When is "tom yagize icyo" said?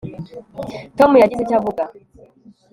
0.97-1.55